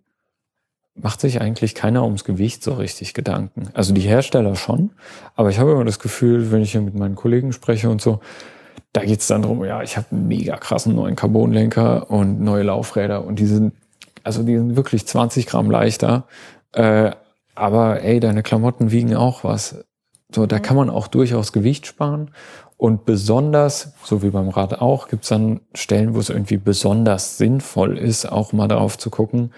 [0.95, 3.69] macht sich eigentlich keiner ums Gewicht so richtig Gedanken.
[3.73, 4.91] Also die Hersteller schon,
[5.37, 8.21] aber ich habe immer das Gefühl, wenn ich hier mit meinen Kollegen spreche und so,
[8.93, 13.25] da geht's dann drum, ja, ich habe einen mega krassen neuen Carbonlenker und neue Laufräder
[13.25, 13.75] und die sind,
[14.29, 16.27] also die sind wirklich 20 Gramm leichter.
[16.73, 17.13] Äh,
[17.55, 19.87] aber ey, deine Klamotten wiegen auch was.
[20.31, 22.33] So, da kann man auch durchaus Gewicht sparen.
[22.77, 27.97] Und besonders, so wie beim Rad auch, gibt's dann Stellen, wo es irgendwie besonders sinnvoll
[27.97, 29.55] ist, auch mal darauf zu gucken,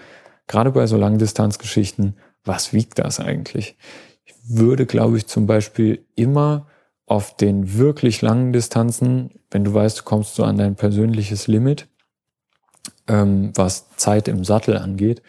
[0.47, 3.75] gerade bei so Langdistanzgeschichten, was wiegt das eigentlich?
[4.23, 6.67] Ich würde, glaube ich, zum Beispiel immer
[7.05, 11.89] auf den wirklich langen Distanzen, wenn du weißt, du kommst so an dein persönliches Limit,
[13.11, 15.21] ähm, was Zeit im Sattel angeht,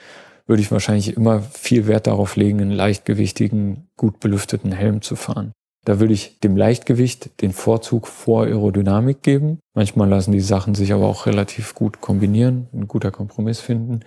[0.46, 5.52] würde ich wahrscheinlich immer viel Wert darauf legen, einen leichtgewichtigen, gut belüfteten Helm zu fahren.
[5.84, 9.58] Da würde ich dem Leichtgewicht den Vorzug vor Aerodynamik geben.
[9.74, 14.04] Manchmal lassen die Sachen sich aber auch relativ gut kombinieren, ein guter Kompromiss finden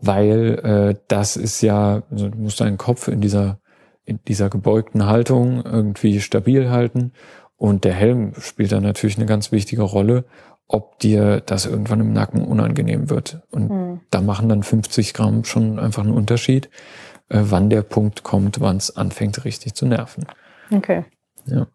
[0.00, 3.58] weil äh, das ist ja, also du musst deinen Kopf in dieser,
[4.04, 7.12] in dieser gebeugten Haltung irgendwie stabil halten.
[7.56, 10.24] Und der Helm spielt da natürlich eine ganz wichtige Rolle,
[10.66, 13.42] ob dir das irgendwann im Nacken unangenehm wird.
[13.50, 14.00] Und mhm.
[14.10, 16.70] da machen dann 50 Gramm schon einfach einen Unterschied,
[17.28, 20.26] äh, wann der Punkt kommt, wann es anfängt, richtig zu nerven.
[20.70, 21.04] Okay.
[21.46, 21.66] Ja.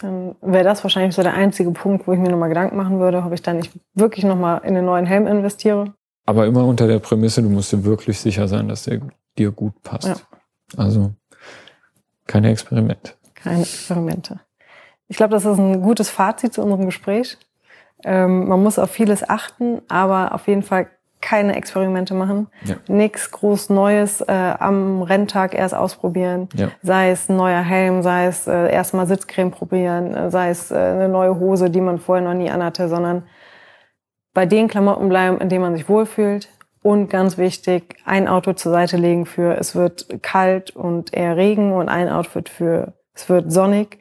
[0.00, 3.22] Dann wäre das wahrscheinlich so der einzige Punkt, wo ich mir nochmal Gedanken machen würde,
[3.22, 5.94] ob ich dann nicht wirklich nochmal in einen neuen Helm investiere.
[6.26, 9.00] Aber immer unter der Prämisse, du musst dir wirklich sicher sein, dass der
[9.38, 10.08] dir gut passt.
[10.08, 10.16] Ja.
[10.76, 11.12] Also
[12.26, 13.12] keine Experimente.
[13.34, 14.40] Keine Experimente.
[15.06, 17.36] Ich glaube, das ist ein gutes Fazit zu unserem Gespräch.
[18.04, 20.88] Ähm, man muss auf vieles achten, aber auf jeden Fall
[21.24, 22.48] keine Experimente machen.
[22.64, 22.76] Ja.
[22.86, 26.50] Nichts groß Neues äh, am Renntag erst ausprobieren.
[26.54, 26.68] Ja.
[26.82, 30.74] Sei es ein neuer Helm, sei es äh, erstmal Sitzcreme probieren, äh, sei es äh,
[30.74, 33.22] eine neue Hose, die man vorher noch nie anhatte, sondern
[34.34, 36.50] bei den Klamotten bleiben, in denen man sich wohlfühlt.
[36.82, 41.72] Und ganz wichtig, ein Auto zur Seite legen für es wird kalt und eher Regen
[41.72, 43.98] und ein Outfit für es wird sonnig.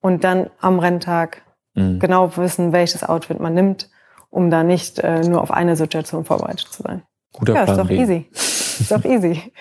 [0.00, 1.42] Und dann am Renntag
[1.80, 1.98] mhm.
[1.98, 3.90] genau wissen, welches Outfit man nimmt,
[4.30, 7.02] um da nicht äh, nur auf eine Situation vorbereitet zu sein.
[7.32, 7.96] Guter ja, Plan ist doch B.
[7.96, 8.26] easy.
[8.32, 9.52] ist doch easy.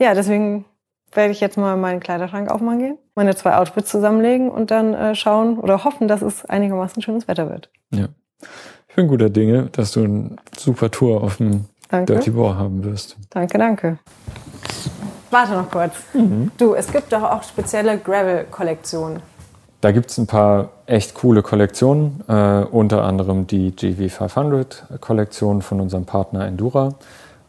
[0.00, 0.64] Ja, deswegen
[1.12, 5.14] werde ich jetzt mal meinen Kleiderschrank aufmachen gehen, meine zwei Outfits zusammenlegen und dann äh,
[5.14, 7.70] schauen oder hoffen, dass es einigermaßen schönes Wetter wird.
[7.92, 8.08] Ja.
[8.88, 12.14] Ich bin guter Dinge, dass du eine super Tour auf dem danke.
[12.14, 13.16] Dirty Boar haben wirst.
[13.30, 13.98] Danke, danke.
[15.30, 15.94] Warte noch kurz.
[16.12, 16.50] Mhm.
[16.58, 19.22] Du, es gibt doch auch spezielle Gravel-Kollektionen.
[19.80, 26.04] Da gibt es ein paar echt coole Kollektionen, äh, unter anderem die GV500-Kollektion von unserem
[26.04, 26.94] Partner Endura.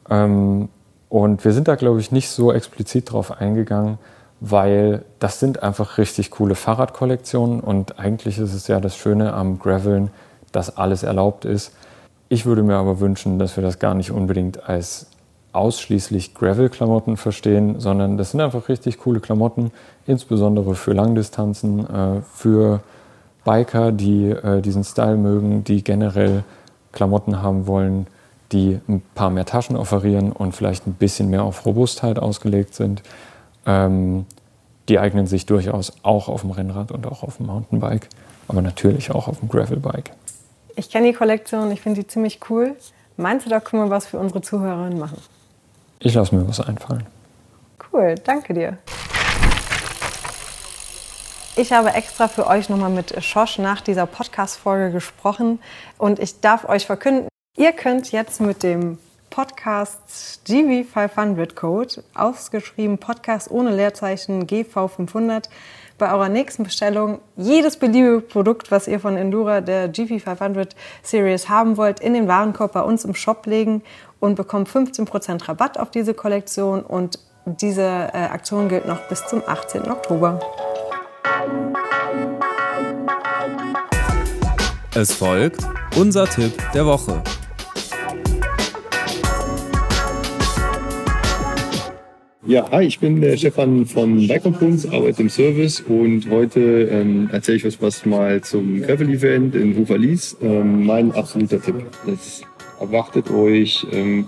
[0.09, 0.69] Ähm,
[1.09, 3.97] und wir sind da, glaube ich, nicht so explizit drauf eingegangen,
[4.39, 9.59] weil das sind einfach richtig coole Fahrradkollektionen und eigentlich ist es ja das Schöne am
[9.59, 10.09] Graveln,
[10.53, 11.73] dass alles erlaubt ist.
[12.29, 15.10] Ich würde mir aber wünschen, dass wir das gar nicht unbedingt als
[15.53, 19.71] ausschließlich Gravel-Klamotten verstehen, sondern das sind einfach richtig coole Klamotten,
[20.07, 22.81] insbesondere für Langdistanzen, äh, für
[23.43, 26.43] Biker, die äh, diesen Style mögen, die generell
[26.91, 28.07] Klamotten haben wollen,
[28.51, 33.01] die ein paar mehr Taschen offerieren und vielleicht ein bisschen mehr auf Robustheit ausgelegt sind.
[33.65, 34.25] Ähm,
[34.89, 38.09] die eignen sich durchaus auch auf dem Rennrad und auch auf dem Mountainbike,
[38.47, 40.11] aber natürlich auch auf dem Gravelbike.
[40.75, 42.75] Ich kenne die Kollektion, ich finde sie ziemlich cool.
[43.17, 45.17] Meinst du, da können wir was für unsere Zuhörerinnen machen?
[46.03, 47.05] Ich lasse mir was einfallen.
[47.93, 48.77] Cool, danke dir.
[51.55, 55.59] Ich habe extra für euch nochmal mit Schosch nach dieser Podcast-Folge gesprochen
[55.99, 58.97] und ich darf euch verkünden, ihr könnt jetzt mit dem
[59.29, 65.49] Podcast GV500 Code, ausgeschrieben Podcast ohne Leerzeichen GV500,
[66.01, 70.71] bei eurer nächsten Bestellung jedes beliebige Produkt, was ihr von Endura der GV500
[71.03, 73.83] Series haben wollt, in den Warenkorb bei uns im Shop legen
[74.19, 79.43] und bekommt 15% Rabatt auf diese Kollektion und diese äh, Aktion gilt noch bis zum
[79.45, 79.91] 18.
[79.91, 80.39] Oktober.
[84.95, 85.61] Es folgt
[85.95, 87.21] unser Tipp der Woche.
[92.43, 97.57] Ja, hi, ich bin der Stefan von Bikecompons, arbeite im Service und heute ähm, erzähle
[97.57, 100.35] ich euch was mal zum Gravel-Event in Rufalis.
[100.41, 101.75] Ähm, mein absoluter Tipp.
[102.07, 102.41] Das
[102.79, 104.27] erwartet euch ähm,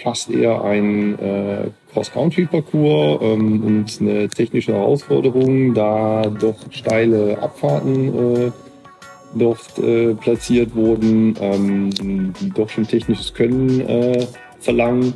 [0.00, 8.52] fast eher ein äh, Cross-Country-Parcours ähm, und eine technische Herausforderung, da doch steile Abfahrten äh,
[9.34, 11.90] dort äh, platziert wurden, ähm,
[12.40, 14.24] die doch schon technisches Können äh,
[14.60, 15.14] verlangen.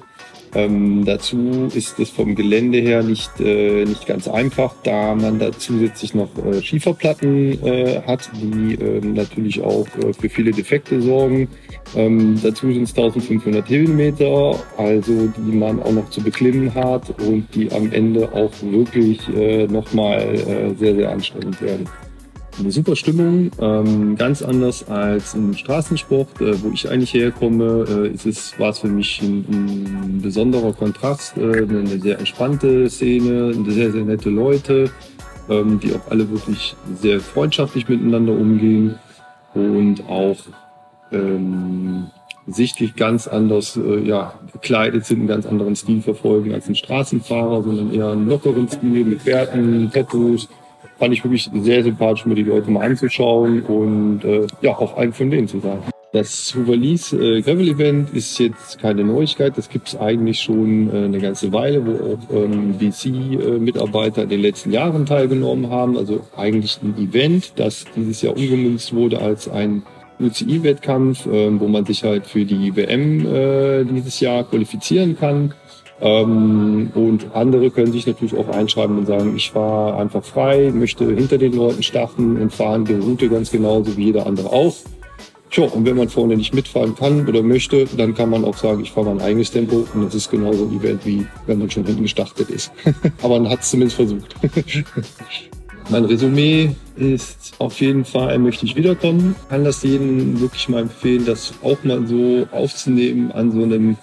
[0.55, 5.53] Ähm, dazu ist es vom Gelände her nicht, äh, nicht ganz einfach, da man da
[5.53, 11.49] zusätzlich noch äh, Schieferplatten äh, hat, die äh, natürlich auch äh, für viele Defekte sorgen.
[11.97, 17.47] Ähm, dazu sind es 1500 Höhenmeter, also die man auch noch zu beklimmen hat und
[17.55, 21.89] die am Ende auch wirklich äh, nochmal äh, sehr, sehr anstrengend werden
[22.59, 27.85] eine super Stimmung, ähm, ganz anders als im Straßensport, äh, wo ich eigentlich herkomme.
[27.89, 32.89] Äh, ist es war es für mich ein, ein besonderer Kontrast, äh, eine sehr entspannte
[32.89, 34.91] Szene, sehr sehr nette Leute,
[35.49, 38.97] ähm, die auch alle wirklich sehr freundschaftlich miteinander umgehen
[39.55, 40.39] und auch
[41.13, 42.07] ähm,
[42.47, 47.63] sichtlich ganz anders äh, ja, gekleidet sind, einen ganz anderen Stil verfolgen als ein Straßenfahrer,
[47.63, 50.49] sondern eher einen lockeren Stil mit Bärten, Tattoos
[50.99, 55.13] fand ich wirklich sehr sympathisch, mir die Leute mal anzuschauen und äh, ja, auch einen
[55.13, 55.79] von denen zu sein.
[56.15, 59.59] Das Huvalis äh, Gravel Event ist jetzt keine Neuigkeit.
[59.59, 64.29] Das gibt es eigentlich schon äh, eine ganze Weile, wo auch ähm, BC-Mitarbeiter äh, in
[64.29, 65.99] den letzten Jahren teilgenommen haben.
[65.99, 69.83] Also eigentlich ein Event, das dieses Jahr umgemünzt wurde als ein
[70.21, 75.53] UCI-Wettkampf, äh, wo man sich halt für die WM äh, dieses Jahr qualifizieren kann.
[76.01, 81.05] Ähm, und andere können sich natürlich auch einschreiben und sagen, ich fahre einfach frei, möchte
[81.07, 84.75] hinter den Leuten starten und fahren die Route ganz genauso wie jeder andere auch.
[85.51, 88.83] Tja, und wenn man vorne nicht mitfahren kann oder möchte, dann kann man auch sagen,
[88.83, 89.87] ich fahre mein eigenes Tempo.
[89.95, 92.73] Und das ist genauso ein Event, wie wenn man schon hinten gestartet ist.
[93.23, 94.35] Aber man hat es zumindest versucht.
[95.91, 99.37] mein Resümee ist auf jeden Fall, möchte ich wiederkommen.
[99.49, 103.97] Kann das jedem wirklich mal empfehlen, das auch mal so aufzunehmen an so einem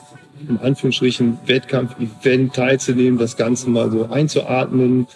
[0.48, 5.08] in Anführungsstrichen Wettkampf-Event teilzunehmen, das Ganze mal so einzuatmen,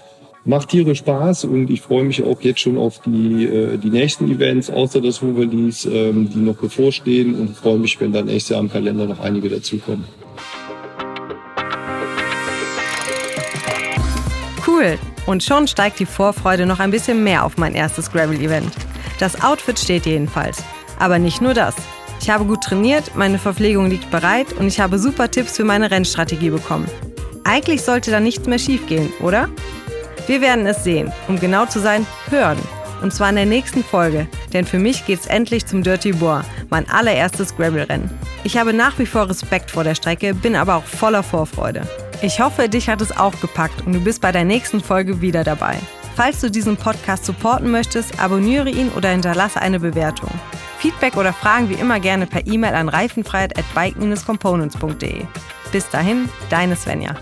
[0.45, 4.29] macht Tiere Spaß und ich freue mich auch jetzt schon auf die, äh, die nächsten
[4.29, 8.59] Events, außer das Hooverlies, ähm, die noch bevorstehen und freue mich, wenn dann nächstes Jahr
[8.61, 10.05] im Kalender noch einige dazukommen.
[14.65, 14.97] Cool!
[15.25, 18.71] Und schon steigt die Vorfreude noch ein bisschen mehr auf mein erstes Gravel-Event.
[19.19, 20.63] Das Outfit steht jedenfalls.
[20.99, 21.75] Aber nicht nur das.
[22.25, 25.91] Ich habe gut trainiert, meine Verpflegung liegt bereit und ich habe super Tipps für meine
[25.91, 26.87] Rennstrategie bekommen.
[27.43, 29.47] Eigentlich sollte da nichts mehr schiefgehen, oder?
[30.25, 32.57] Wir werden es sehen, um genau zu sein, hören.
[33.03, 36.89] Und zwar in der nächsten Folge, denn für mich geht's endlich zum Dirty Boar, mein
[36.89, 38.09] allererstes Gravel-Rennen.
[38.43, 41.87] Ich habe nach wie vor Respekt vor der Strecke, bin aber auch voller Vorfreude.
[42.23, 45.43] Ich hoffe, dich hat es auch gepackt und du bist bei der nächsten Folge wieder
[45.43, 45.77] dabei.
[46.15, 50.31] Falls du diesen Podcast supporten möchtest, abonniere ihn oder hinterlasse eine Bewertung.
[50.85, 55.25] Feedback oder Fragen wie immer gerne per E-Mail an reifenfreiheit at bike-components.de.
[55.71, 57.15] Bis dahin, deine Svenja.